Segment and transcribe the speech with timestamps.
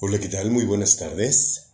[0.00, 0.52] Hola, ¿qué tal?
[0.52, 1.72] Muy buenas tardes.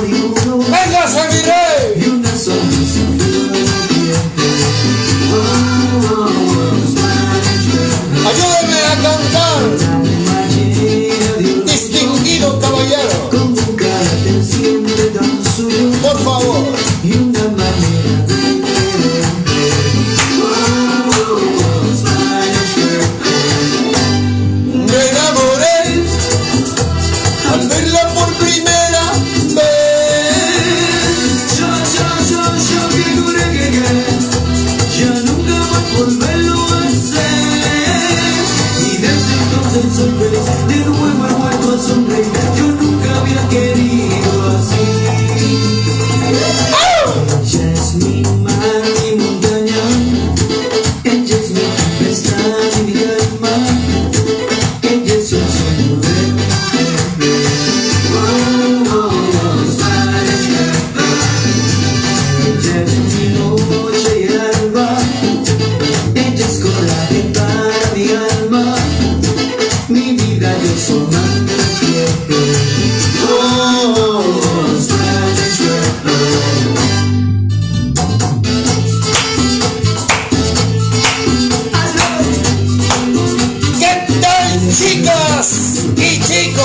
[84.95, 86.64] chicas y chicos.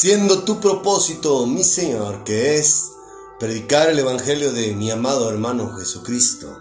[0.00, 2.92] siendo tu propósito, mi Señor, que es
[3.38, 6.58] predicar el Evangelio de mi amado hermano Jesucristo.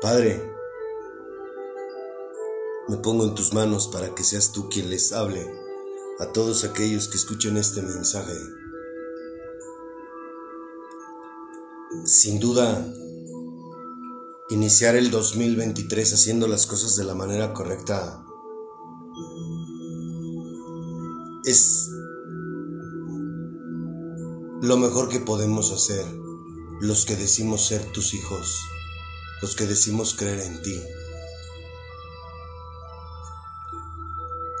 [0.00, 0.50] Padre,
[2.88, 5.46] me pongo en tus manos para que seas tú quien les hable
[6.20, 8.32] a todos aquellos que escuchen este mensaje.
[12.06, 12.90] Sin duda,
[14.50, 18.24] iniciar el 2023 haciendo las cosas de la manera correcta
[21.44, 21.88] es
[24.60, 26.04] lo mejor que podemos hacer
[26.80, 28.58] los que decimos ser tus hijos,
[29.40, 30.82] los que decimos creer en ti.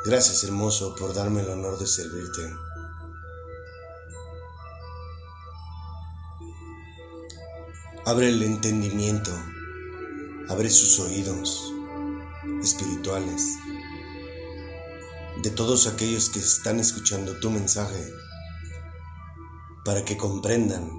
[0.06, 2.54] Gracias hermoso por darme el honor de servirte.
[8.06, 9.32] Abre el entendimiento
[10.50, 11.72] abre sus oídos
[12.60, 13.54] espirituales
[15.44, 18.12] de todos aquellos que están escuchando tu mensaje
[19.84, 20.90] para que comprendan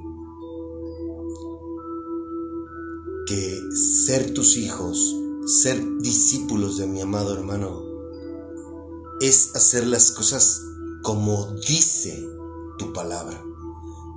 [3.27, 7.83] que ser tus hijos, ser discípulos de mi amado hermano,
[9.19, 10.61] es hacer las cosas
[11.03, 12.25] como dice
[12.77, 13.43] tu palabra,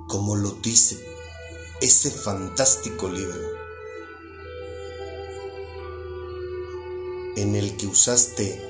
[0.07, 1.05] como lo dice
[1.81, 3.64] ese fantástico libro
[7.35, 8.61] en el que usaste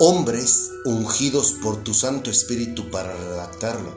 [0.00, 3.96] hombres ungidos por tu Santo Espíritu para redactarlo.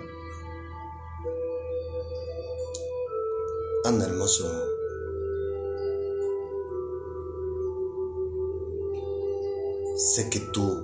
[3.86, 4.52] Anda hermoso.
[10.16, 10.84] Sé que tú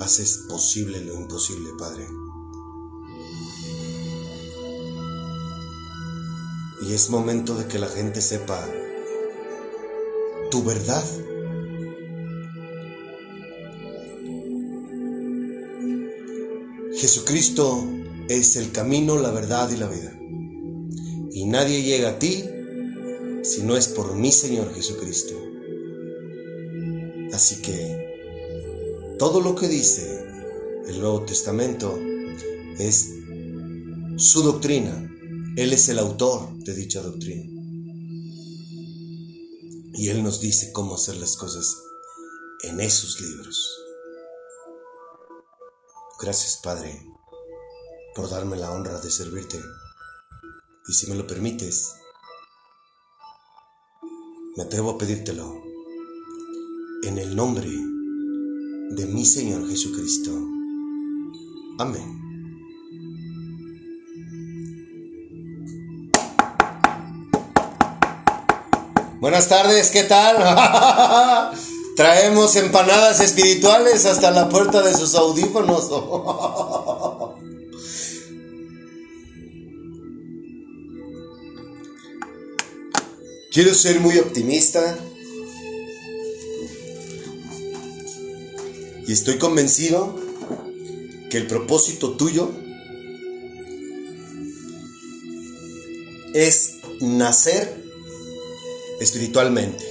[0.00, 2.06] haces posible lo imposible, Padre.
[6.82, 8.64] Y es momento de que la gente sepa
[10.50, 11.04] tu verdad.
[16.96, 17.86] Jesucristo
[18.28, 20.18] es el camino, la verdad y la vida.
[21.32, 22.44] Y nadie llega a ti
[23.42, 25.34] si no es por mi Señor Jesucristo.
[27.32, 30.24] Así que todo lo que dice
[30.88, 31.98] el Nuevo Testamento
[32.78, 33.10] es
[34.16, 35.04] su doctrina.
[35.56, 37.57] Él es el autor de dicha doctrina.
[39.94, 41.76] Y Él nos dice cómo hacer las cosas
[42.62, 43.78] en esos libros.
[46.20, 47.00] Gracias, Padre,
[48.14, 49.60] por darme la honra de servirte.
[50.88, 51.94] Y si me lo permites,
[54.56, 55.62] me atrevo a pedírtelo
[57.04, 57.70] en el nombre
[58.90, 60.32] de mi Señor Jesucristo.
[61.78, 62.27] Amén.
[69.20, 70.36] Buenas tardes, ¿qué tal?
[71.96, 75.88] Traemos empanadas espirituales hasta la puerta de sus audífonos.
[83.50, 84.96] Quiero ser muy optimista
[89.04, 90.14] y estoy convencido
[91.28, 92.52] que el propósito tuyo
[96.34, 97.87] es nacer
[99.00, 99.84] espiritualmente.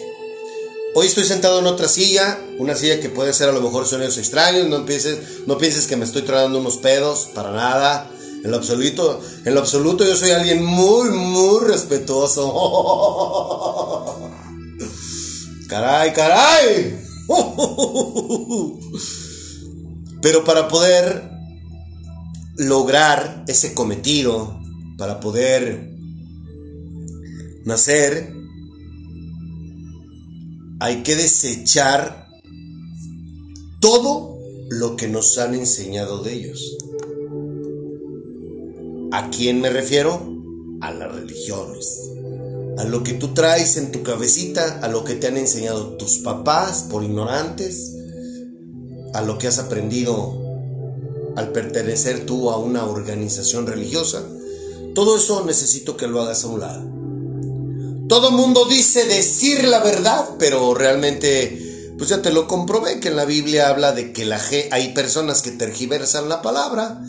[0.95, 4.17] Hoy estoy sentado en otra silla, una silla que puede ser a lo mejor sonidos
[4.17, 8.09] extraños, no pienses, no pienses que me estoy tragando unos pedos, para nada.
[8.43, 12.53] En lo absoluto, en lo absoluto yo soy alguien muy, muy respetuoso.
[15.67, 16.97] Caray, caray.
[20.21, 21.29] Pero para poder
[22.55, 24.57] lograr ese cometido,
[24.97, 25.91] para poder
[27.65, 28.36] nacer,
[30.79, 32.27] hay que desechar
[33.79, 34.37] todo
[34.69, 36.77] lo que nos han enseñado de ellos.
[39.11, 40.21] ¿A quién me refiero?
[40.81, 41.99] A las religiones.
[42.77, 46.19] A lo que tú traes en tu cabecita, a lo que te han enseñado tus
[46.19, 47.95] papás por ignorantes,
[49.13, 50.43] a lo que has aprendido
[51.35, 54.23] al pertenecer tú a una organización religiosa.
[54.93, 56.96] Todo eso necesito que lo hagas a un lado.
[58.07, 63.17] Todo mundo dice decir la verdad, pero realmente, pues ya te lo comprobé que en
[63.17, 67.01] la Biblia habla de que la hay personas que tergiversan la palabra.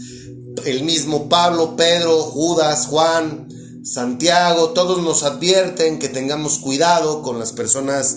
[0.64, 3.48] El mismo Pablo, Pedro, Judas, Juan,
[3.84, 8.16] Santiago, todos nos advierten que tengamos cuidado con las personas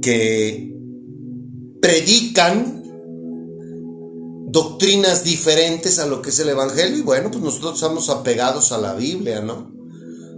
[0.00, 0.74] que
[1.82, 2.82] predican
[4.46, 6.96] doctrinas diferentes a lo que es el Evangelio.
[6.96, 9.70] Y bueno, pues nosotros estamos apegados a la Biblia, ¿no?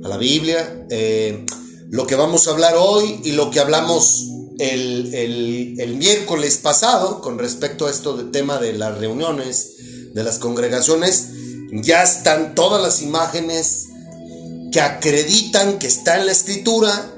[0.02, 0.86] A la Biblia.
[0.90, 1.46] Eh,
[1.88, 4.26] lo que vamos a hablar hoy y lo que hablamos
[4.58, 9.76] el, miércoles pasado con respecto a esto del tema de las reuniones,
[10.12, 11.28] de las congregaciones,
[11.72, 13.88] ya están todas las imágenes
[14.72, 17.14] que acreditan que está en la escritura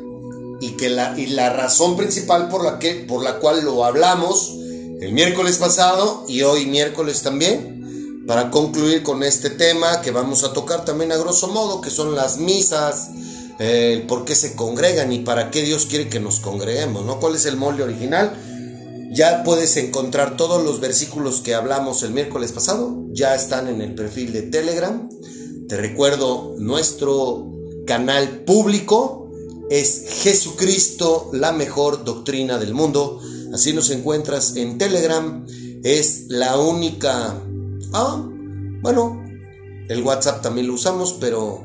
[0.61, 4.55] y que la, y la razón principal por la, que, por la cual lo hablamos
[5.01, 10.53] el miércoles pasado y hoy miércoles también, para concluir con este tema que vamos a
[10.53, 13.11] tocar también a grosso modo, que son las misas,
[13.59, 17.19] eh, por qué se congregan y para qué Dios quiere que nos congreguemos, ¿no?
[17.19, 18.33] ¿Cuál es el molde original?
[19.11, 23.95] Ya puedes encontrar todos los versículos que hablamos el miércoles pasado, ya están en el
[23.95, 25.09] perfil de Telegram.
[25.69, 27.51] Te recuerdo, nuestro
[27.87, 29.31] canal público
[29.71, 33.21] es Jesucristo, la mejor doctrina del mundo.
[33.53, 35.47] Así nos encuentras en Telegram.
[35.83, 37.43] Es la única...
[37.93, 38.25] Ah,
[38.83, 39.25] bueno,
[39.89, 41.65] el WhatsApp también lo usamos, pero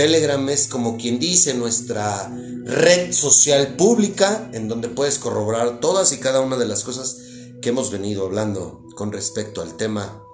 [0.00, 6.20] Telegram es como quien dice nuestra red social pública en donde puedes corroborar todas y
[6.20, 7.18] cada una de las cosas
[7.60, 10.24] que hemos venido hablando con respecto al tema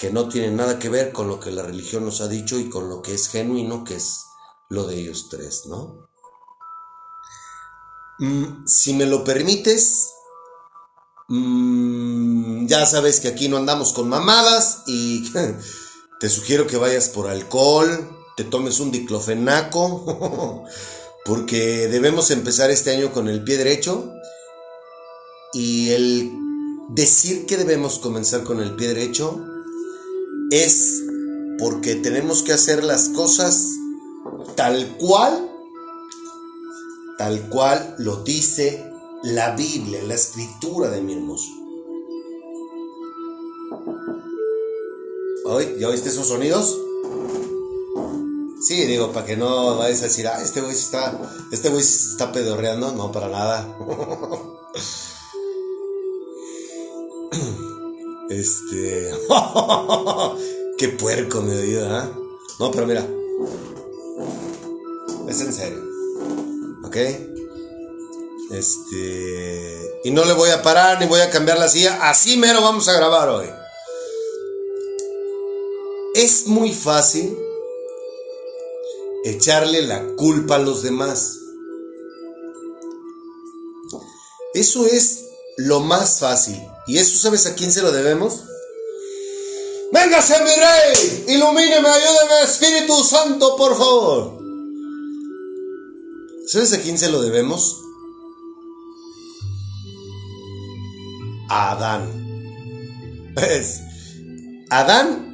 [0.00, 2.68] que no tiene nada que ver con lo que la religión nos ha dicho y
[2.68, 4.24] con lo que es genuino, que es
[4.68, 6.08] lo de ellos tres, ¿no?
[8.18, 10.10] Mm, si me lo permites,
[11.28, 15.32] mm, ya sabes que aquí no andamos con mamadas y
[16.18, 20.64] te sugiero que vayas por alcohol, te tomes un diclofenaco,
[21.24, 24.12] porque debemos empezar este año con el pie derecho
[25.52, 26.30] y el
[26.90, 29.44] decir que debemos comenzar con el pie derecho
[30.52, 31.02] es
[31.58, 33.70] porque tenemos que hacer las cosas
[34.54, 35.50] tal cual,
[37.18, 38.88] tal cual lo dice
[39.24, 41.50] la Biblia, la escritura de mi hermoso.
[45.80, 46.78] ¿Ya oíste esos sonidos?
[48.68, 51.18] Sí, digo, para que no vayas a decir, ah, este güey está,
[51.50, 52.92] este güey está pedorreando.
[52.92, 53.66] No, para nada.
[58.28, 59.10] este.
[60.76, 62.10] Qué puerco me dio, ¿ah?
[62.60, 63.08] No, pero mira.
[65.26, 65.82] Es en serio.
[66.84, 66.96] ¿Ok?
[68.50, 70.00] Este.
[70.04, 72.00] Y no le voy a parar ni voy a cambiar la silla.
[72.02, 73.46] Así mero vamos a grabar hoy.
[76.14, 77.47] Es muy fácil
[79.30, 81.38] echarle la culpa a los demás.
[84.54, 85.24] Eso es
[85.56, 86.60] lo más fácil.
[86.86, 88.44] ¿Y eso sabes a quién se lo debemos?
[89.92, 94.38] Véngase mi rey, ilumíneme, ayúdeme, Espíritu Santo, por favor.
[96.46, 97.82] ¿Sabes a quién se lo debemos?
[101.48, 102.28] A Adán.
[103.34, 103.80] ¿Ves?
[104.70, 105.28] Adán,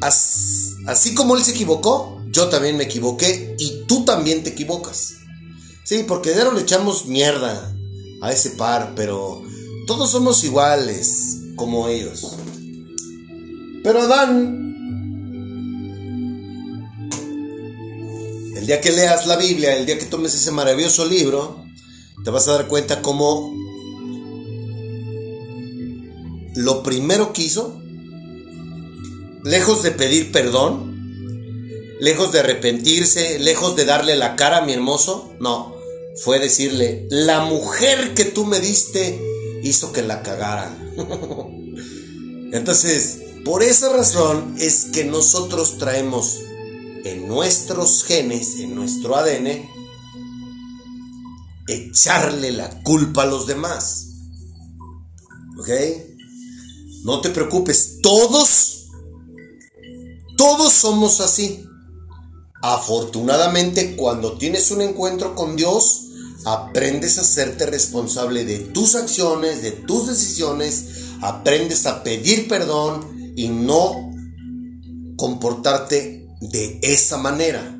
[0.00, 5.14] así como él se equivocó, yo también me equivoqué y tú también te equivocas.
[5.84, 7.74] Sí, porque de le echamos mierda
[8.20, 9.42] a ese par, pero
[9.86, 12.36] todos somos iguales como ellos.
[13.82, 14.66] Pero Adán,
[18.54, 21.64] el día que leas la Biblia, el día que tomes ese maravilloso libro,
[22.22, 23.50] te vas a dar cuenta cómo
[26.54, 27.80] lo primero que hizo,
[29.42, 30.95] lejos de pedir perdón,
[32.00, 35.74] lejos de arrepentirse, lejos de darle la cara a mi hermoso, no,
[36.16, 39.20] fue decirle, la mujer que tú me diste
[39.62, 40.76] hizo que la cagara.
[42.52, 46.40] Entonces, por esa razón es que nosotros traemos
[47.04, 49.68] en nuestros genes, en nuestro ADN,
[51.68, 54.08] echarle la culpa a los demás.
[55.58, 55.68] ¿Ok?
[57.04, 58.88] No te preocupes, todos,
[60.36, 61.64] todos somos así.
[62.68, 66.08] Afortunadamente, cuando tienes un encuentro con Dios,
[66.44, 70.86] aprendes a hacerte responsable de tus acciones, de tus decisiones,
[71.20, 74.10] aprendes a pedir perdón y no
[75.16, 77.78] comportarte de esa manera.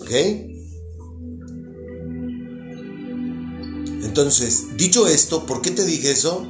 [0.00, 0.10] ¿Ok?
[4.04, 6.46] Entonces, dicho esto, ¿por qué te dije eso?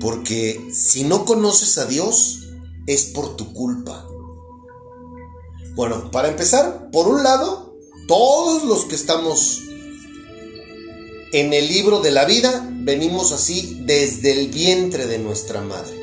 [0.00, 2.40] Porque si no conoces a Dios,
[2.88, 4.09] es por tu culpa.
[5.74, 9.62] Bueno, para empezar, por un lado, todos los que estamos
[11.32, 15.96] en el libro de la vida venimos así desde el vientre de nuestra madre.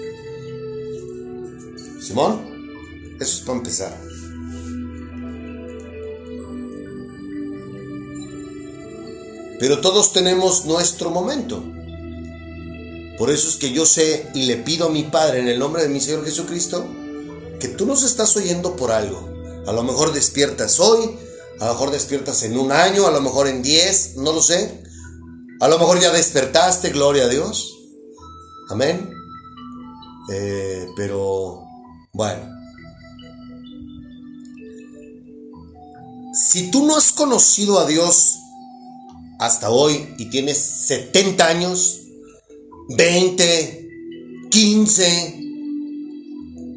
[2.02, 2.42] Simón,
[3.20, 4.02] eso es para empezar.
[9.60, 11.64] Pero todos tenemos nuestro momento.
[13.18, 15.82] Por eso es que yo sé y le pido a mi Padre en el nombre
[15.82, 16.88] de mi Señor Jesucristo
[17.60, 19.37] que tú nos estás oyendo por algo.
[19.68, 21.18] A lo mejor despiertas hoy,
[21.60, 24.82] a lo mejor despiertas en un año, a lo mejor en diez, no lo sé.
[25.60, 27.78] A lo mejor ya despertaste, gloria a Dios.
[28.70, 29.12] Amén.
[30.32, 31.66] Eh, pero
[32.14, 32.50] bueno.
[36.34, 38.38] Si tú no has conocido a Dios
[39.40, 42.04] hasta hoy y tienes 70 años,
[42.90, 43.90] 20,
[44.50, 45.40] 15,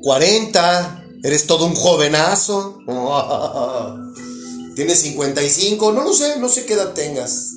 [0.03, 2.79] 40, Eres todo un jovenazo.
[4.75, 7.55] Tienes 55, no lo sé, no sé qué edad tengas.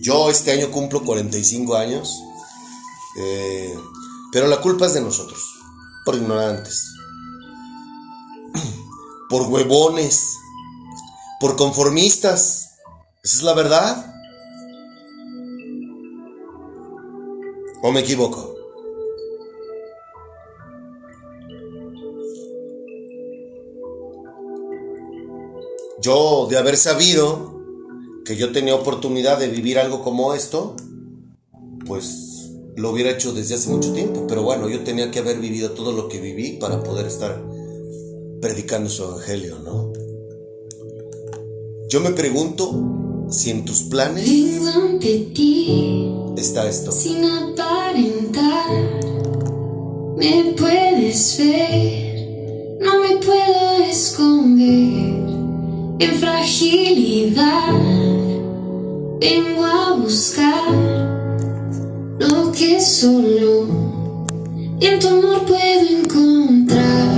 [0.00, 2.14] Yo este año cumplo 45 años.
[3.16, 3.74] Eh,
[4.32, 5.40] pero la culpa es de nosotros,
[6.04, 6.92] por ignorantes,
[9.28, 10.26] por huevones,
[11.40, 12.70] por conformistas.
[13.22, 14.14] Esa es la verdad.
[17.82, 18.53] ¿O me equivoco?
[26.04, 27.62] Yo, de haber sabido
[28.26, 30.76] que yo tenía oportunidad de vivir algo como esto,
[31.86, 34.26] pues lo hubiera hecho desde hace mucho tiempo.
[34.28, 37.42] Pero bueno, yo tenía que haber vivido todo lo que viví para poder estar
[38.42, 39.94] predicando su evangelio, ¿no?
[41.88, 44.28] Yo me pregunto si en tus planes
[46.36, 46.92] está esto.
[46.92, 48.68] Sin aparentar,
[50.18, 55.23] me puedes ver, no me puedo esconder
[55.98, 57.72] en fragilidad
[59.20, 60.64] vengo a buscar
[62.18, 63.66] lo que solo
[64.80, 67.13] en tu amor puedo encontrar.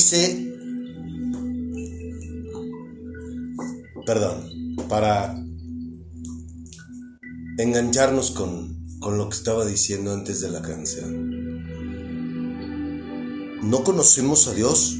[0.00, 0.56] Dice,
[4.06, 5.36] perdón, para
[7.58, 11.66] engancharnos con, con lo que estaba diciendo antes de la canción.
[13.62, 14.96] No conocemos a Dios.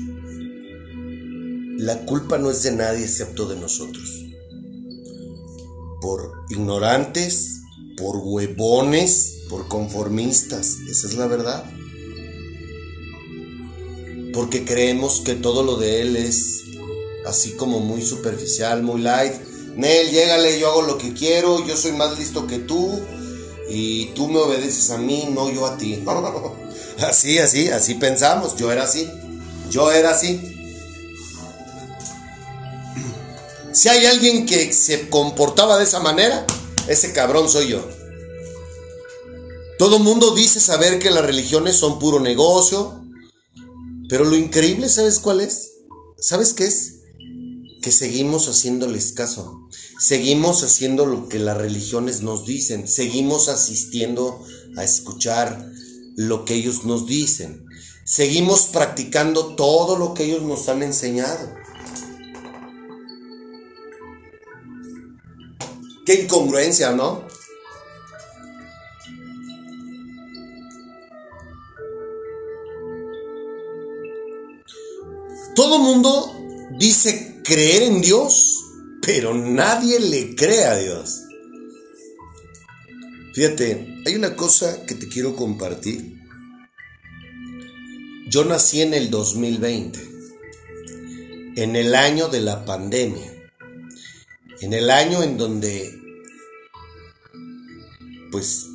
[1.79, 4.27] La culpa no es de nadie excepto de nosotros.
[6.03, 7.63] Por ignorantes,
[7.97, 10.77] por huevones, por conformistas.
[10.91, 11.65] Esa es la verdad.
[14.41, 16.63] Porque creemos que todo lo de Él es
[17.27, 19.35] así como muy superficial, muy light.
[19.77, 23.03] Nel, llégale, yo hago lo que quiero, yo soy más listo que tú
[23.69, 26.03] y tú me obedeces a mí, no yo a ti.
[27.07, 29.11] así, así, así pensamos, yo era así,
[29.69, 30.41] yo era así.
[33.75, 36.47] Si hay alguien que se comportaba de esa manera,
[36.89, 37.87] ese cabrón soy yo.
[39.79, 43.00] Todo mundo dice saber que las religiones son puro negocio,
[44.11, 45.75] pero lo increíble, ¿sabes cuál es?
[46.19, 46.97] ¿Sabes qué es?
[47.81, 49.69] Que seguimos haciéndoles caso.
[50.01, 52.89] Seguimos haciendo lo que las religiones nos dicen.
[52.89, 54.45] Seguimos asistiendo
[54.77, 55.71] a escuchar
[56.17, 57.65] lo que ellos nos dicen.
[58.05, 61.55] Seguimos practicando todo lo que ellos nos han enseñado.
[66.05, 67.25] Qué incongruencia, ¿no?
[75.55, 76.33] Todo mundo
[76.79, 78.65] dice creer en Dios,
[79.03, 81.23] pero nadie le cree a Dios.
[83.35, 86.21] Fíjate, hay una cosa que te quiero compartir.
[88.29, 89.99] Yo nací en el 2020,
[91.57, 93.33] en el año de la pandemia,
[94.61, 95.99] en el año en donde,
[98.31, 98.67] pues,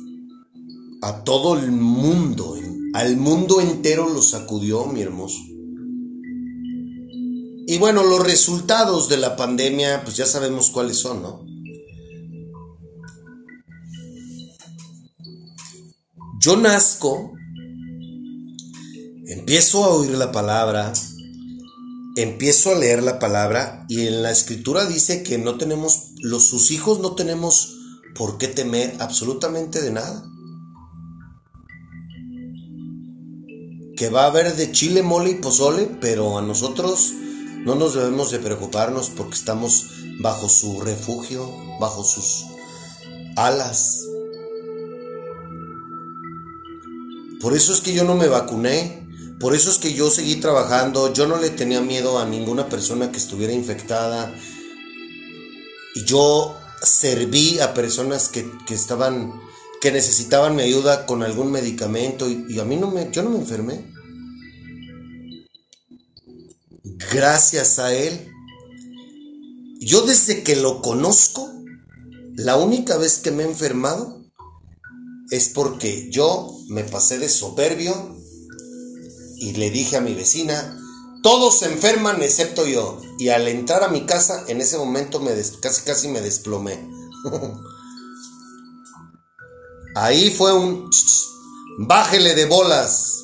[1.00, 2.58] a todo el mundo,
[2.92, 5.45] al mundo entero lo sacudió, mi hermoso.
[7.68, 11.44] Y bueno, los resultados de la pandemia, pues ya sabemos cuáles son, ¿no?
[16.38, 17.32] Yo nazco,
[19.26, 20.92] empiezo a oír la palabra,
[22.14, 26.70] empiezo a leer la palabra y en la escritura dice que no tenemos, los sus
[26.70, 27.74] hijos no tenemos
[28.14, 30.24] por qué temer absolutamente de nada.
[33.96, 37.12] Que va a haber de chile, mole y pozole, pero a nosotros
[37.66, 39.88] no nos debemos de preocuparnos porque estamos
[40.20, 42.46] bajo su refugio, bajo sus
[43.34, 44.04] alas.
[47.40, 49.04] Por eso es que yo no me vacuné,
[49.40, 53.10] por eso es que yo seguí trabajando, yo no le tenía miedo a ninguna persona
[53.10, 54.32] que estuviera infectada.
[55.96, 59.32] Y yo serví a personas que, que estaban,
[59.80, 63.38] que necesitaban mi ayuda con algún medicamento y, a mí no me, yo no me
[63.38, 63.95] enfermé.
[67.12, 68.32] Gracias a él.
[69.80, 71.48] Yo desde que lo conozco,
[72.34, 74.24] la única vez que me he enfermado
[75.30, 78.16] es porque yo me pasé de soberbio
[79.38, 80.78] y le dije a mi vecina,
[81.22, 83.00] todos se enferman excepto yo.
[83.18, 86.88] Y al entrar a mi casa, en ese momento me des- casi casi me desplomé.
[89.94, 90.90] Ahí fue un
[91.78, 93.22] bájele de bolas,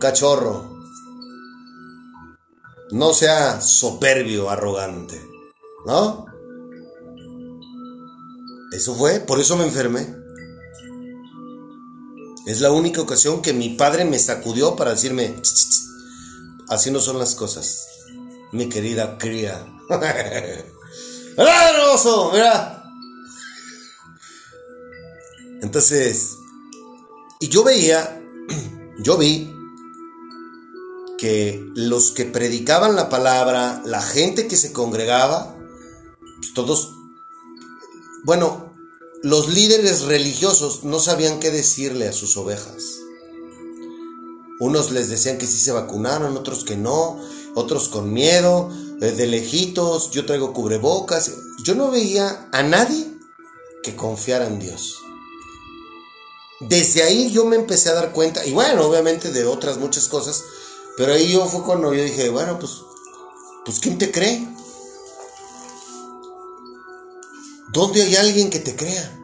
[0.00, 0.71] cachorro.
[2.92, 5.18] No sea soberbio, arrogante,
[5.86, 6.26] ¿no?
[8.70, 10.14] Eso fue, por eso me enfermé.
[12.46, 15.82] Es la única ocasión que mi padre me sacudió para decirme, "Ch, ch, ch,
[16.68, 17.86] así no son las cosas,
[18.52, 19.64] mi querida cría.
[19.88, 22.30] ¡Mira, hermoso!
[22.32, 22.84] ¡Mira!
[25.62, 26.36] Entonces,
[27.40, 28.22] y yo veía,
[28.98, 29.51] yo vi
[31.22, 35.56] que los que predicaban la palabra, la gente que se congregaba,
[36.40, 36.96] pues todos,
[38.24, 38.74] bueno,
[39.22, 42.98] los líderes religiosos no sabían qué decirle a sus ovejas.
[44.58, 47.20] Unos les decían que sí se vacunaron, otros que no,
[47.54, 51.30] otros con miedo, eh, de lejitos, yo traigo cubrebocas.
[51.62, 53.06] Yo no veía a nadie
[53.84, 54.96] que confiara en Dios.
[56.58, 60.42] Desde ahí yo me empecé a dar cuenta, y bueno, obviamente de otras muchas cosas,
[60.96, 62.82] pero ahí yo fue cuando yo dije, bueno, pues,
[63.64, 64.46] pues ¿quién te cree?
[67.72, 69.18] ¿Dónde hay alguien que te crea?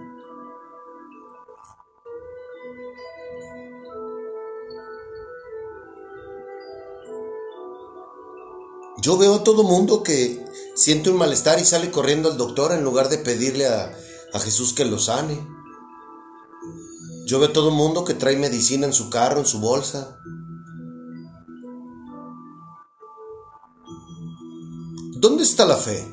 [9.01, 12.83] Yo veo a todo mundo que siente un malestar y sale corriendo al doctor en
[12.83, 13.97] lugar de pedirle a,
[14.33, 15.39] a Jesús que lo sane.
[17.27, 20.19] Yo veo a todo mundo que trae medicina en su carro, en su bolsa.
[25.21, 26.07] ¿Dónde está la fe?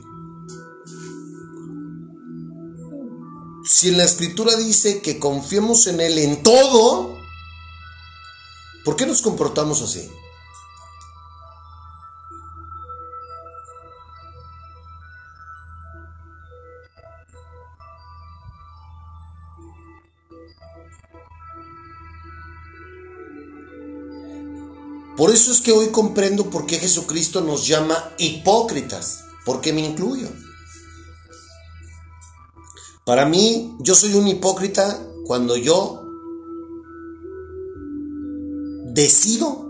[3.65, 7.17] Si en la escritura dice que confiemos en Él en todo,
[8.83, 10.09] ¿por qué nos comportamos así?
[25.17, 30.27] Por eso es que hoy comprendo por qué Jesucristo nos llama hipócritas, porque me incluyo.
[33.05, 36.01] Para mí, yo soy un hipócrita cuando yo
[38.93, 39.69] decido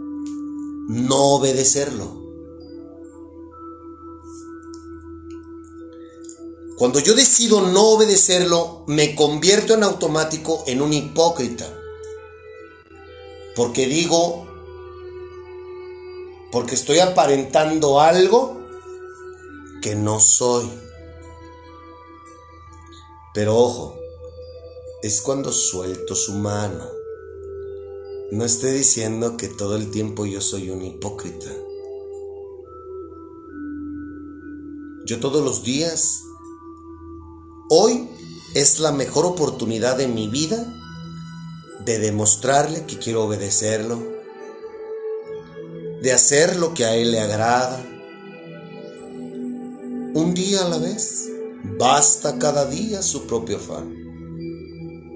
[0.87, 2.23] no obedecerlo.
[6.77, 11.71] Cuando yo decido no obedecerlo, me convierto en automático en un hipócrita.
[13.55, 14.54] Porque digo,
[16.55, 18.61] porque estoy aparentando algo
[19.81, 20.65] que no soy.
[23.33, 23.99] Pero ojo,
[25.03, 26.85] es cuando suelto su mano.
[28.31, 31.51] No estoy diciendo que todo el tiempo yo soy un hipócrita.
[35.05, 36.21] Yo todos los días,
[37.69, 38.07] hoy
[38.53, 40.73] es la mejor oportunidad de mi vida
[41.83, 44.14] de demostrarle que quiero obedecerlo,
[46.01, 47.83] de hacer lo que a Él le agrada.
[50.13, 51.29] Un día a la vez,
[51.77, 53.93] basta cada día su propio afán.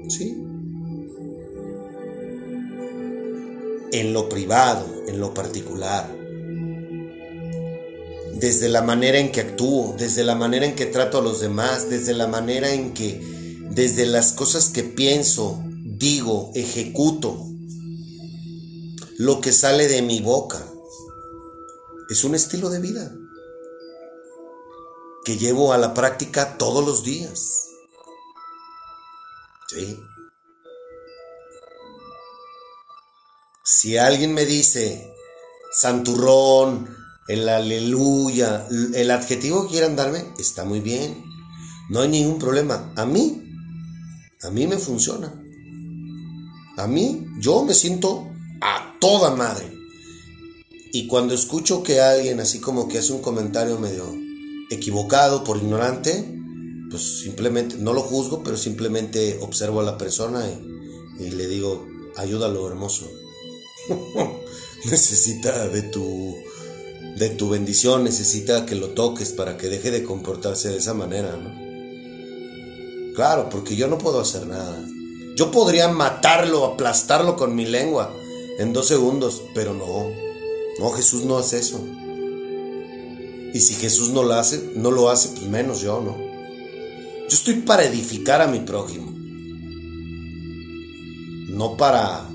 [0.09, 0.35] ¿Sí?
[3.91, 6.15] En lo privado, en lo particular.
[8.33, 11.89] Desde la manera en que actúo, desde la manera en que trato a los demás,
[11.89, 13.21] desde la manera en que,
[13.71, 17.45] desde las cosas que pienso, digo, ejecuto,
[19.17, 20.65] lo que sale de mi boca.
[22.09, 23.11] Es un estilo de vida
[25.23, 27.67] que llevo a la práctica todos los días.
[29.67, 29.99] ¿Sí?
[33.63, 35.13] Si alguien me dice
[35.71, 41.23] santurrón, el aleluya, el adjetivo que quieran darme, está muy bien.
[41.89, 42.91] No hay ningún problema.
[42.95, 43.43] A mí,
[44.41, 45.31] a mí me funciona.
[46.77, 48.27] A mí, yo me siento
[48.61, 49.78] a toda madre.
[50.91, 54.05] Y cuando escucho que alguien así como que hace un comentario medio
[54.71, 56.25] equivocado por ignorante,
[56.89, 61.87] pues simplemente, no lo juzgo, pero simplemente observo a la persona y, y le digo,
[62.15, 63.07] ayúdalo hermoso.
[64.85, 66.37] necesita de tu,
[67.17, 71.35] de tu bendición, necesita que lo toques para que deje de comportarse de esa manera,
[71.37, 71.69] ¿no?
[73.13, 74.81] Claro, porque yo no puedo hacer nada.
[75.35, 78.15] Yo podría matarlo, aplastarlo con mi lengua
[78.59, 80.28] en dos segundos, pero no.
[80.79, 81.85] No, Jesús no hace eso.
[83.53, 86.17] Y si Jesús no lo hace, no lo hace, pues menos yo, ¿no?
[86.17, 89.11] Yo estoy para edificar a mi prójimo.
[91.49, 92.29] No para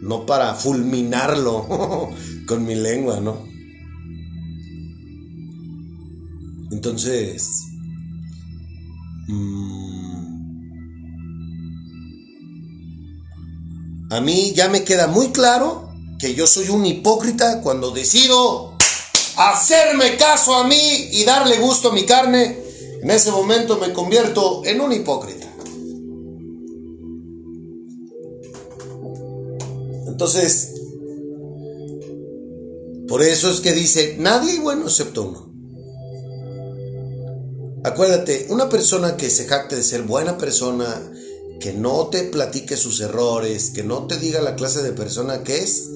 [0.00, 1.66] no para fulminarlo
[2.46, 3.46] con mi lengua, ¿no?
[6.72, 7.62] Entonces,
[9.28, 10.34] mmm,
[14.10, 15.93] a mí ya me queda muy claro
[16.24, 18.72] que yo soy un hipócrita cuando decido
[19.36, 22.60] hacerme caso a mí y darle gusto a mi carne.
[23.02, 25.46] En ese momento me convierto en un hipócrita.
[30.06, 30.72] Entonces,
[33.06, 35.52] por eso es que dice, nadie bueno excepto uno.
[37.84, 41.12] Acuérdate, una persona que se jacte de ser buena persona,
[41.60, 45.58] que no te platique sus errores, que no te diga la clase de persona que
[45.58, 45.90] es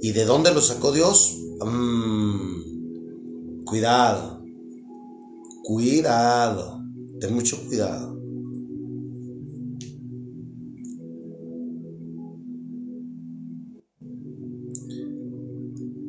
[0.00, 4.44] y de dónde lo sacó Dios, mmm, cuidado,
[5.62, 6.82] cuidado,
[7.20, 8.12] ten mucho cuidado.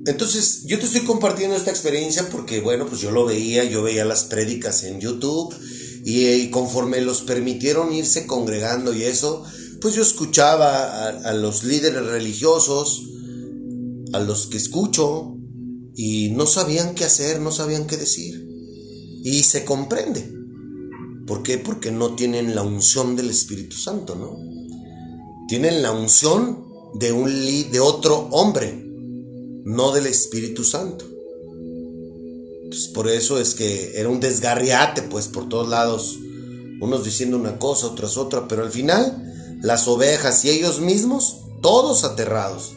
[0.05, 4.03] Entonces, yo te estoy compartiendo esta experiencia porque, bueno, pues yo lo veía, yo veía
[4.03, 5.55] las prédicas en YouTube
[6.03, 9.43] y, y conforme los permitieron irse congregando y eso,
[9.81, 13.03] pues yo escuchaba a, a, los líderes religiosos,
[14.13, 15.37] a los que escucho,
[15.95, 18.41] y no sabían qué hacer, no sabían qué decir.
[19.23, 20.33] Y se comprende.
[21.27, 21.57] ¿Por qué?
[21.57, 24.37] Porque no tienen la unción del Espíritu Santo, ¿no?
[25.47, 27.29] Tienen la unción de, un,
[27.71, 28.83] de otro hombre
[29.65, 31.05] no del Espíritu Santo.
[32.93, 36.17] Por eso es que era un desgarriate, pues por todos lados,
[36.81, 42.03] unos diciendo una cosa, otras otra, pero al final las ovejas y ellos mismos, todos
[42.03, 42.73] aterrados.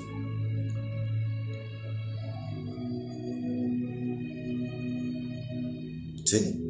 [6.24, 6.62] ¿Sí?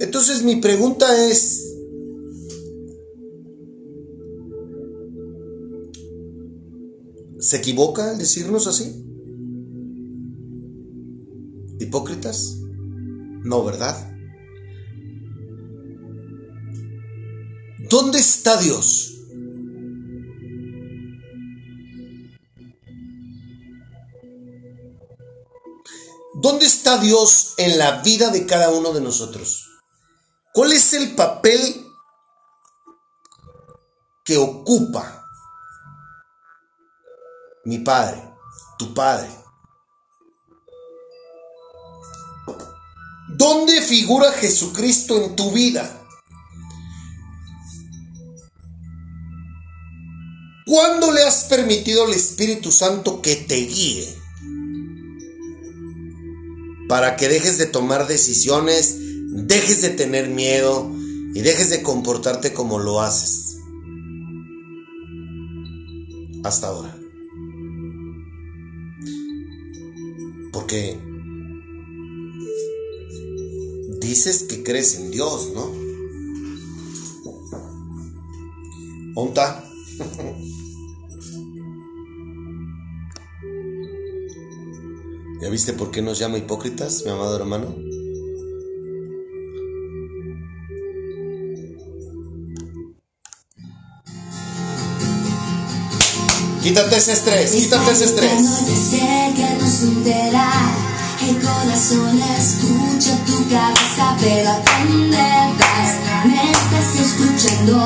[0.00, 1.74] Entonces mi pregunta es,
[7.40, 9.03] ¿se equivoca al decirnos así?
[11.80, 12.56] ¿Hipócritas?
[13.42, 14.10] No, ¿verdad?
[17.90, 19.10] ¿Dónde está Dios?
[26.42, 29.70] ¿Dónde está Dios en la vida de cada uno de nosotros?
[30.52, 31.84] ¿Cuál es el papel
[34.24, 35.24] que ocupa
[37.64, 38.30] mi padre,
[38.78, 39.28] tu padre,
[43.44, 46.02] ¿Dónde figura Jesucristo en tu vida?
[50.64, 54.08] ¿Cuándo le has permitido al Espíritu Santo que te guíe?
[56.88, 58.96] Para que dejes de tomar decisiones,
[59.28, 60.90] dejes de tener miedo
[61.34, 63.58] y dejes de comportarte como lo haces.
[66.44, 66.96] Hasta ahora.
[70.50, 70.98] Porque
[74.04, 75.70] dices que crees en Dios, ¿no?
[79.16, 79.64] ¿Onta?
[85.40, 87.74] ¿Ya viste por qué nos llama hipócritas, mi amado hermano?
[96.62, 98.40] Quítate ese estrés, quítate ese estrés.
[101.22, 105.16] El corazón escucha tu cabeza, pero ¿a dónde
[105.58, 105.90] vas?
[106.26, 107.76] Me estás escuchando,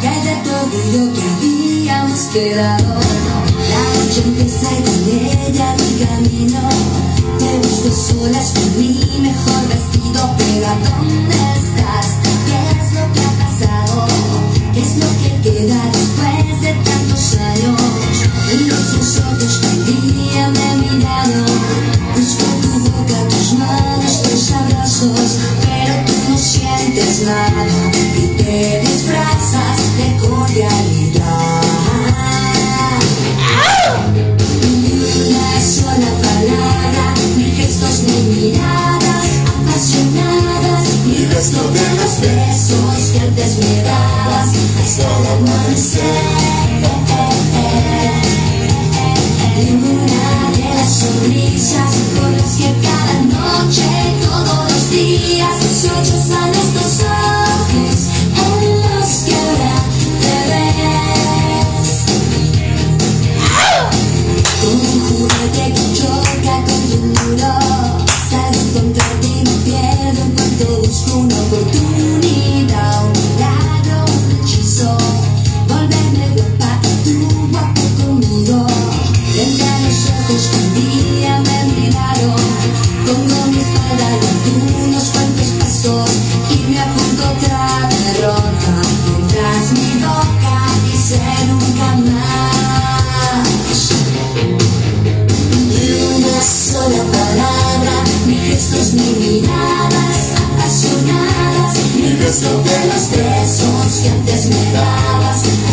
[0.00, 2.94] cállate tu orgullo que habíamos quedado.
[3.68, 5.00] La noche empieza y con
[5.46, 6.60] ella mi camino.
[7.38, 11.15] Te busco solas con mi mejor vestido, pero dónde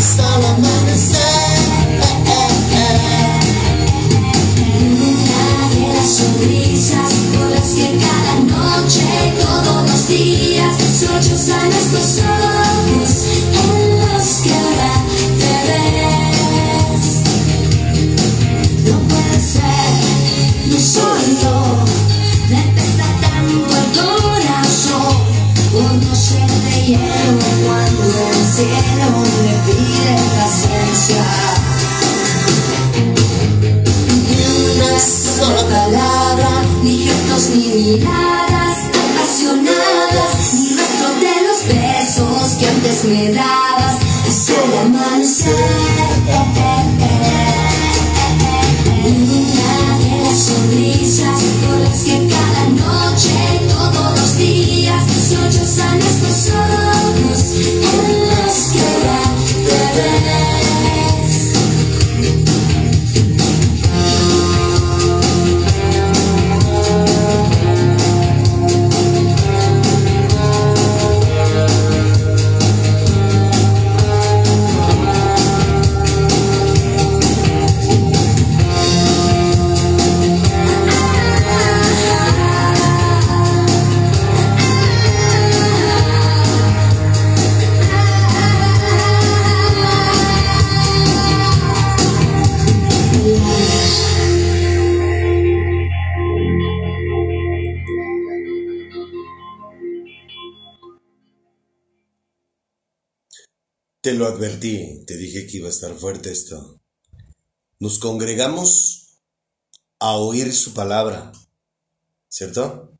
[0.00, 1.43] Solomon said.
[104.04, 106.78] Te lo advertí, te dije que iba a estar fuerte esto.
[107.80, 109.16] Nos congregamos
[109.98, 111.32] a oír su palabra,
[112.28, 112.98] ¿cierto?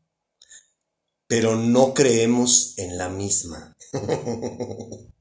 [1.26, 3.76] Pero no creemos en la misma.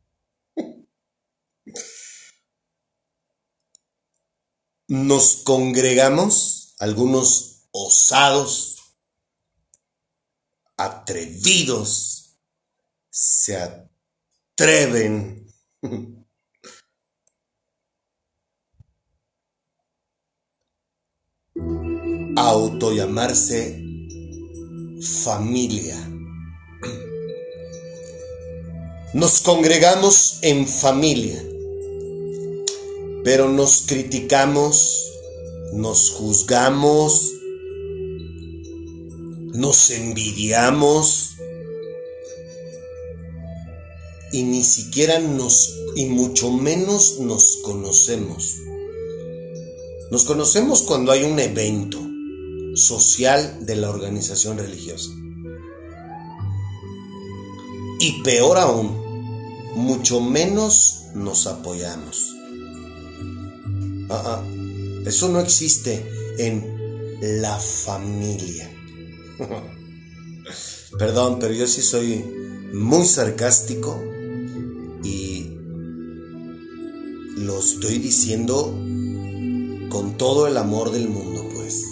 [4.88, 8.78] Nos congregamos, algunos osados,
[10.78, 12.38] atrevidos,
[13.10, 15.43] se atreven
[22.36, 23.84] a autollamarse
[25.24, 25.98] familia.
[29.14, 31.44] Nos congregamos en familia,
[33.24, 35.12] pero nos criticamos,
[35.74, 37.34] nos juzgamos,
[39.54, 41.33] nos envidiamos
[44.34, 48.58] y ni siquiera nos, y mucho menos nos conocemos.
[50.10, 52.00] Nos conocemos cuando hay un evento
[52.76, 55.12] social de la organización religiosa.
[58.00, 58.98] Y peor aún,
[59.76, 62.36] mucho menos nos apoyamos.
[64.10, 64.44] Ah, ah,
[65.06, 66.04] eso no existe
[66.40, 68.68] en la familia.
[70.98, 72.26] Perdón, pero yo sí soy
[72.74, 74.13] muy sarcástico
[77.46, 78.74] lo estoy diciendo
[79.90, 81.84] con todo el amor del mundo, pues.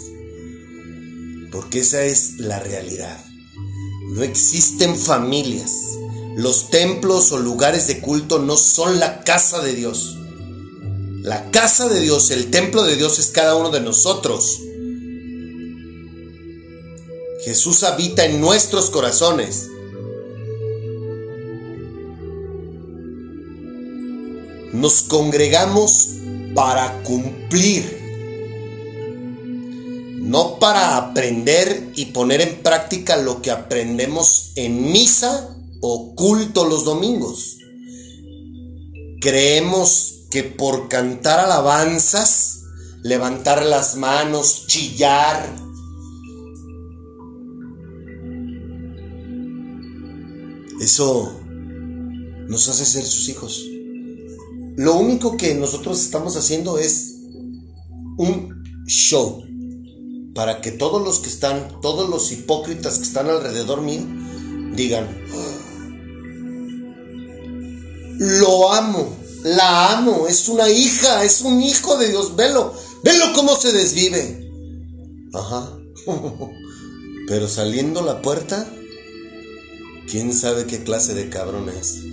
[1.50, 3.24] Porque esa es la realidad.
[4.14, 5.70] No existen familias.
[6.36, 10.16] Los templos o lugares de culto no son la casa de Dios.
[11.20, 14.60] La casa de Dios, el templo de Dios es cada uno de nosotros.
[17.44, 19.68] Jesús habita en nuestros corazones.
[24.72, 26.08] Nos congregamos
[26.54, 28.00] para cumplir,
[30.20, 36.84] no para aprender y poner en práctica lo que aprendemos en misa o culto los
[36.84, 37.58] domingos.
[39.20, 42.62] Creemos que por cantar alabanzas,
[43.02, 45.54] levantar las manos, chillar,
[50.80, 51.38] eso
[52.48, 53.71] nos hace ser sus hijos.
[54.76, 57.16] Lo único que nosotros estamos haciendo es
[58.16, 59.44] un show
[60.34, 64.02] para que todos los que están, todos los hipócritas que están alrededor mío,
[64.74, 65.08] digan,
[68.18, 69.14] lo amo,
[69.44, 74.50] la amo, es una hija, es un hijo de Dios, velo, velo cómo se desvive.
[75.34, 75.76] Ajá.
[77.28, 78.66] Pero saliendo la puerta,
[80.10, 82.11] quién sabe qué clase de cabrón es.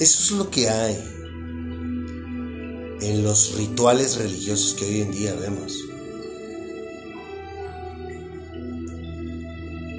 [0.00, 0.94] Eso es lo que hay
[3.00, 5.76] en los rituales religiosos que hoy en día vemos.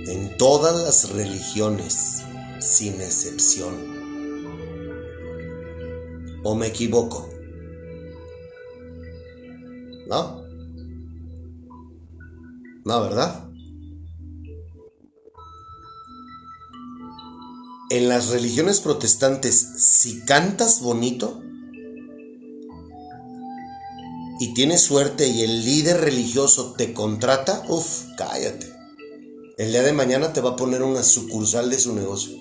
[0.07, 2.23] En todas las religiones,
[2.59, 3.75] sin excepción.
[6.43, 7.29] ¿O me equivoco?
[10.07, 10.45] ¿No?
[12.85, 13.48] No, ¿verdad?
[17.89, 21.41] En las religiones protestantes, si cantas bonito
[24.39, 28.71] y tienes suerte y el líder religioso te contrata, uff, cállate.
[29.57, 32.37] El día de mañana te va a poner una sucursal de su negocio.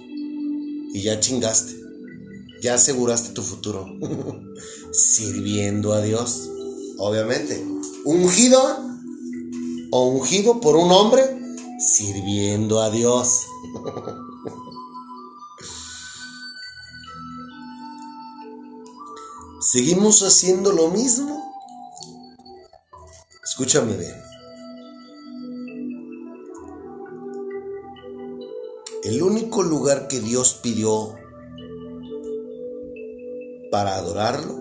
[0.93, 1.75] Y ya chingaste.
[2.63, 3.87] Ya aseguraste tu futuro.
[4.93, 6.49] Sirviendo a Dios.
[6.99, 7.65] Obviamente.
[8.05, 8.61] Ungido
[9.91, 11.23] o ungido por un hombre.
[11.81, 13.47] Sirviendo a Dios.
[19.71, 21.53] ¿Seguimos haciendo lo mismo?
[23.45, 24.15] Escúchame bien.
[29.05, 31.15] El único lugar que Dios pidió
[33.71, 34.57] para adorarlo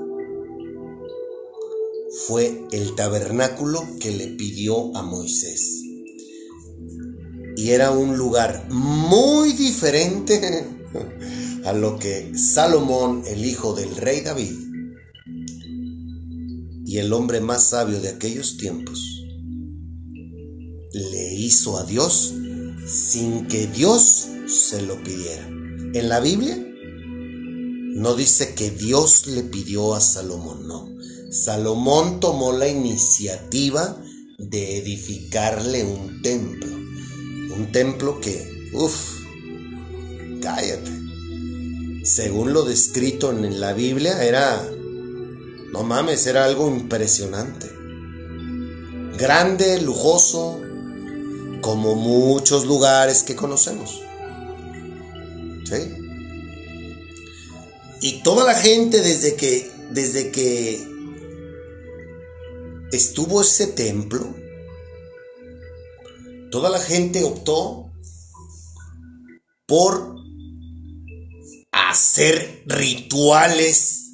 [2.28, 5.84] fue el tabernáculo que le pidió a Moisés.
[7.56, 10.68] Y era un lugar muy diferente
[11.64, 14.67] a lo que Salomón, el hijo del rey David,
[16.88, 19.22] y el hombre más sabio de aquellos tiempos,
[20.94, 22.34] le hizo a Dios
[22.86, 25.46] sin que Dios se lo pidiera.
[25.94, 26.58] En la Biblia
[27.94, 30.88] no dice que Dios le pidió a Salomón, no.
[31.30, 34.02] Salomón tomó la iniciativa
[34.38, 36.74] de edificarle un templo.
[37.54, 39.26] Un templo que, uff,
[40.42, 40.92] cállate.
[42.06, 44.66] Según lo descrito en la Biblia, era,
[45.72, 47.70] no mames, era algo impresionante.
[49.18, 50.62] Grande, lujoso,
[51.62, 54.02] como muchos lugares que conocemos.
[55.66, 55.94] ¿Sí?
[58.02, 60.88] Y toda la gente desde que, desde que
[62.92, 64.34] estuvo ese templo,
[66.52, 67.92] toda la gente optó
[69.66, 70.16] por
[71.72, 74.07] hacer rituales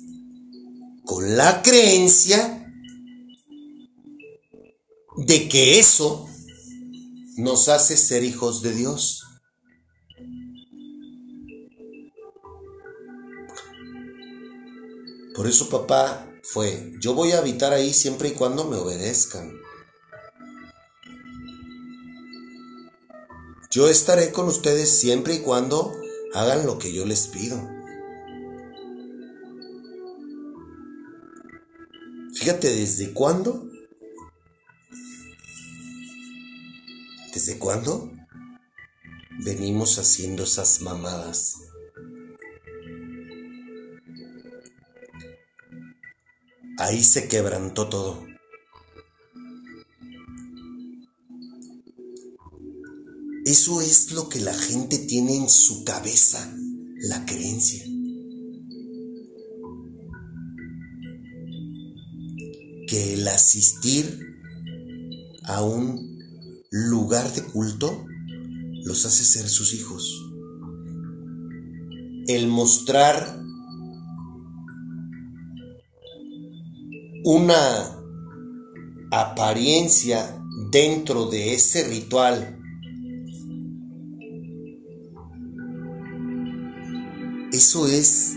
[1.05, 2.71] con la creencia
[5.17, 6.27] de que eso
[7.37, 9.23] nos hace ser hijos de Dios.
[15.35, 19.51] Por eso papá fue, yo voy a habitar ahí siempre y cuando me obedezcan.
[23.71, 25.91] Yo estaré con ustedes siempre y cuando
[26.35, 27.72] hagan lo que yo les pido.
[32.33, 33.69] Fíjate desde cuándo.
[37.33, 38.11] ¿Desde cuándo?
[39.43, 41.57] Venimos haciendo esas mamadas.
[46.77, 48.25] Ahí se quebrantó todo.
[53.45, 56.51] Eso es lo que la gente tiene en su cabeza,
[56.97, 57.92] la creencia.
[62.93, 64.19] Que el asistir
[65.45, 66.19] a un
[66.69, 68.05] lugar de culto
[68.83, 70.31] los hace ser sus hijos.
[72.27, 73.41] El mostrar
[77.23, 77.97] una
[79.09, 80.39] apariencia
[80.69, 82.59] dentro de ese ritual
[87.53, 88.35] Eso es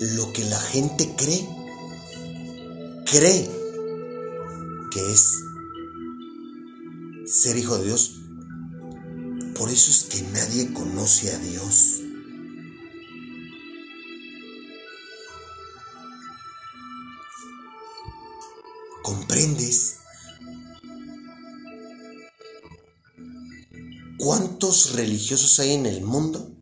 [0.00, 1.46] lo que la gente cree.
[3.04, 3.50] Cree
[4.90, 5.32] que es
[7.26, 8.16] ser hijo de Dios.
[9.54, 12.00] Por eso es que nadie conoce a Dios.
[19.02, 19.96] ¿Comprendes?
[24.16, 26.54] ¿Cuántos religiosos hay en el mundo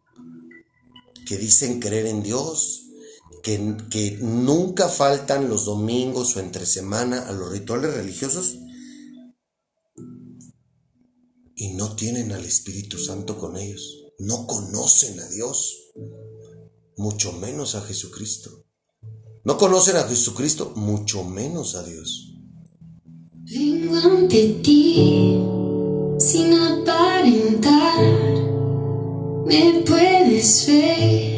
[1.27, 2.88] que dicen creer en Dios,
[3.91, 8.59] que, nunca faltan los domingos o entre semana a los rituales religiosos
[11.55, 14.05] y no tienen al Espíritu Santo con ellos?
[14.19, 15.93] No conocen a Dios,
[16.97, 18.67] mucho menos a Jesucristo.
[19.45, 22.35] No conocen a Jesucristo, mucho menos a Dios.
[23.33, 25.41] Vengo ante ti
[26.19, 28.03] sin aparentar.
[29.47, 31.38] Me puedes ver,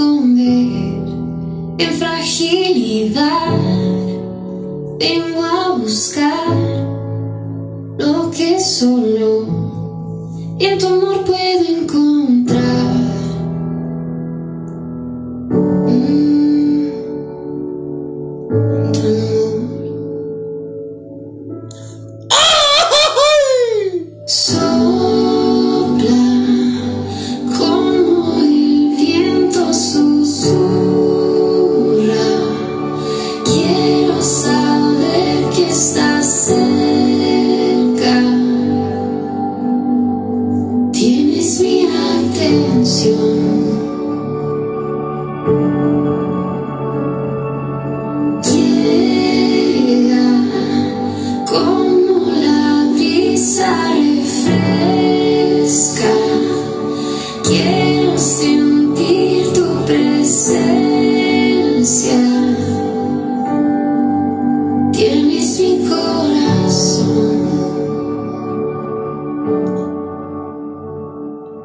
[0.00, 3.56] en fragilidad.
[4.98, 6.46] Vengo a buscar
[7.98, 9.46] lo que solo
[10.60, 12.17] en tu amor puedo encontrar.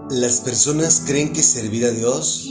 [0.09, 2.47] Las personas creen que servir a Dios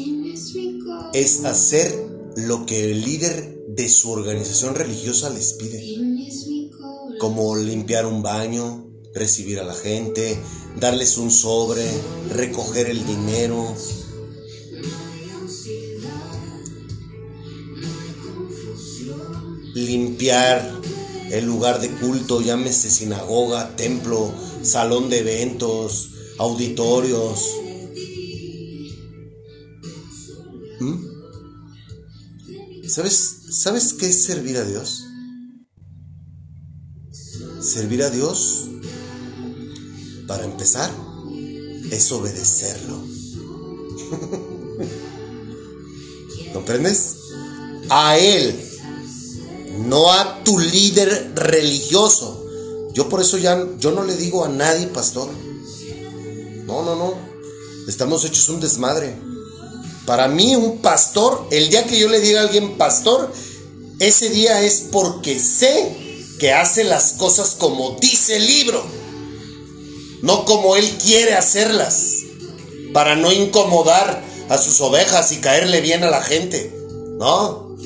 [1.13, 1.93] es hacer
[2.37, 5.83] lo que el líder de su organización religiosa les pide.
[7.19, 10.39] Como limpiar un baño, recibir a la gente,
[10.81, 11.87] darles un sobre,
[12.31, 13.75] recoger el dinero.
[19.75, 20.81] Limpiar
[21.31, 24.33] el lugar de culto, llámese sinagoga, templo,
[24.63, 26.12] salón de eventos,
[26.43, 27.40] auditorios.
[30.80, 31.05] ¿Mm?
[32.88, 35.05] ¿Sabes, ¿Sabes qué es servir a Dios?
[37.61, 38.66] Servir a Dios
[40.26, 40.90] para empezar,
[41.90, 42.97] es obedecerlo.
[46.53, 47.18] ¿Comprendes?
[47.88, 48.61] A Él,
[49.86, 52.45] no a tu líder religioso.
[52.95, 55.30] Yo por eso ya yo no le digo a nadie pastor.
[56.73, 57.14] No, no, no.
[57.87, 59.14] Estamos hechos un desmadre.
[60.07, 63.31] Para mí un pastor, el día que yo le diga a alguien pastor,
[63.99, 68.83] ese día es porque sé que hace las cosas como dice el libro,
[70.23, 72.14] no como él quiere hacerlas,
[72.95, 76.75] para no incomodar a sus ovejas y caerle bien a la gente.
[77.18, 77.77] No.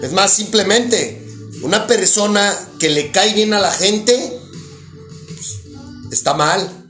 [0.00, 1.26] Es más, simplemente,
[1.62, 4.40] una persona que le cae bien a la gente,
[5.26, 5.60] pues,
[6.12, 6.81] está mal.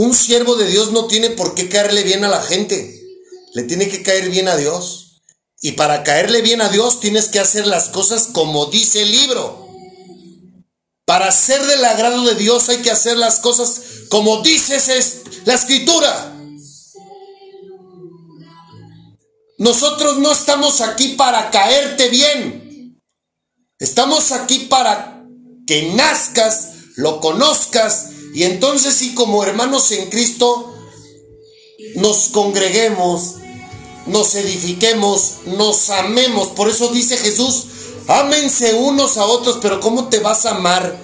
[0.00, 3.04] Un siervo de Dios no tiene por qué caerle bien a la gente.
[3.52, 5.20] Le tiene que caer bien a Dios.
[5.60, 9.68] Y para caerle bien a Dios tienes que hacer las cosas como dice el libro.
[11.04, 14.78] Para ser del agrado de Dios hay que hacer las cosas como dice
[15.44, 16.34] la escritura.
[19.58, 22.98] Nosotros no estamos aquí para caerte bien.
[23.78, 25.26] Estamos aquí para
[25.66, 30.72] que nazcas, lo conozcas y entonces sí como hermanos en Cristo
[31.96, 33.36] nos congreguemos,
[34.06, 36.48] nos edifiquemos, nos amemos.
[36.48, 37.64] Por eso dice Jesús,
[38.06, 40.98] ámense unos a otros, pero ¿cómo te vas a amar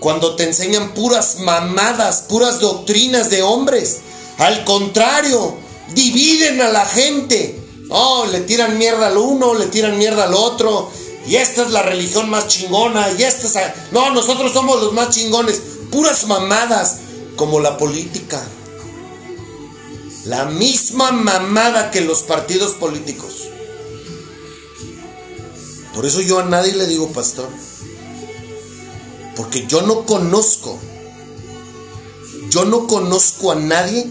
[0.00, 3.98] cuando te enseñan puras mamadas, puras doctrinas de hombres?
[4.38, 5.56] Al contrario,
[5.94, 7.58] dividen a la gente.
[7.90, 10.90] Oh, le tiran mierda al uno, le tiran mierda al otro.
[11.26, 13.12] Y esta es la religión más chingona.
[13.18, 13.92] Y esta es...
[13.92, 15.60] No, nosotros somos los más chingones.
[15.90, 16.98] Puras mamadas.
[17.36, 18.42] Como la política.
[20.24, 23.48] La misma mamada que los partidos políticos.
[25.94, 27.48] Por eso yo a nadie le digo pastor.
[29.36, 30.78] Porque yo no conozco.
[32.50, 34.10] Yo no conozco a nadie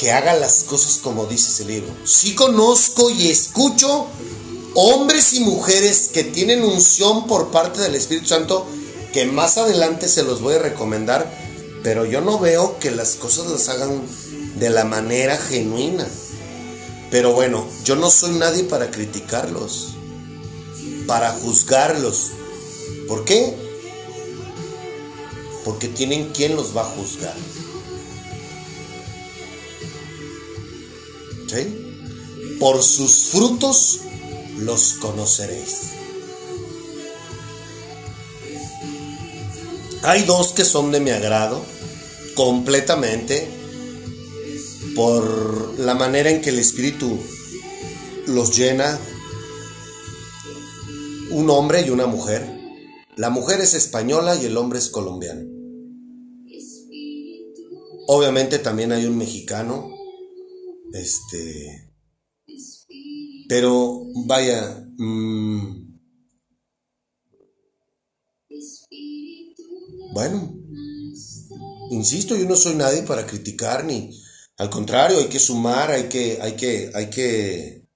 [0.00, 1.92] que haga las cosas como dice ese libro.
[2.04, 4.06] Sí conozco y escucho
[4.74, 8.66] hombres y mujeres que tienen unción por parte del Espíritu Santo,
[9.12, 11.30] que más adelante se los voy a recomendar,
[11.82, 14.02] pero yo no veo que las cosas las hagan
[14.56, 16.06] de la manera genuina.
[17.10, 19.94] Pero bueno, yo no soy nadie para criticarlos,
[21.06, 22.30] para juzgarlos.
[23.08, 23.56] ¿Por qué?
[25.64, 27.34] Porque tienen quien los va a juzgar.
[32.60, 34.00] Por sus frutos
[34.58, 35.99] los conoceréis.
[40.02, 41.62] Hay dos que son de mi agrado
[42.34, 43.46] completamente
[44.94, 47.18] por la manera en que el Espíritu
[48.26, 48.98] los llena.
[51.30, 52.44] Un hombre y una mujer.
[53.16, 55.42] La mujer es española y el hombre es colombiano.
[58.06, 59.94] Obviamente también hay un mexicano
[60.92, 61.92] este.
[63.48, 64.86] Pero vaya.
[64.96, 65.89] Mm,
[70.12, 70.56] bueno.
[71.90, 74.10] Insisto, yo no soy nadie para criticar ni.
[74.56, 76.38] Al contrario, hay que sumar, hay que.
[76.40, 76.90] hay que.
[76.94, 77.88] hay que.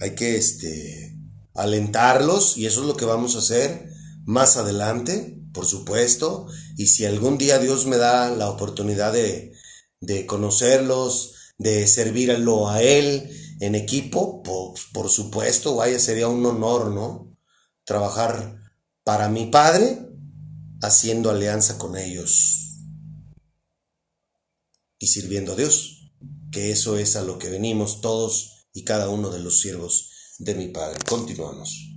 [0.00, 1.18] hay que este.
[1.54, 2.56] alentarlos.
[2.56, 3.90] Y eso es lo que vamos a hacer
[4.24, 6.46] más adelante, por supuesto.
[6.76, 9.52] Y si algún día Dios me da la oportunidad de,
[10.00, 13.30] de conocerlos, de servirlo a Él
[13.60, 17.36] en equipo, pues por supuesto, vaya, sería un honor, ¿no?
[17.84, 18.60] Trabajar
[19.02, 20.07] para mi Padre
[20.82, 22.76] haciendo alianza con ellos
[24.98, 26.12] y sirviendo a Dios,
[26.50, 30.54] que eso es a lo que venimos todos y cada uno de los siervos de
[30.54, 31.00] mi Padre.
[31.08, 31.87] Continuamos.